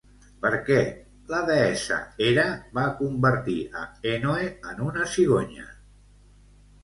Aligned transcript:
Per 0.43 0.49
què 0.67 0.77
la 1.33 1.41
deessa 1.49 1.97
Hera 2.27 2.45
va 2.77 2.85
convertir 3.01 3.57
a 3.81 3.85
Ènoe 4.15 4.49
en 4.71 4.81
una 4.89 5.05
cigonya? 5.17 5.69